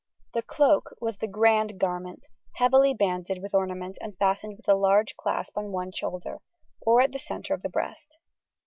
The 0.33 0.41
cloak 0.41 0.95
was 0.99 1.17
the 1.17 1.27
"grand 1.27 1.79
garment," 1.79 2.25
heavily 2.55 2.91
banded 2.95 3.39
with 3.39 3.53
ornament 3.53 3.99
and 4.01 4.17
fastened 4.17 4.57
with 4.57 4.67
a 4.67 4.73
large 4.73 5.15
clasp 5.15 5.55
on 5.59 5.71
one 5.71 5.91
shoulder, 5.91 6.39
or 6.81 7.01
at 7.01 7.11
the 7.11 7.19
centre 7.19 7.53
of 7.53 7.61
the 7.61 7.69
breast. 7.69 8.17